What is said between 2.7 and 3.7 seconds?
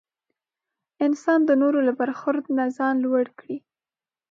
ځان لوړ کړي.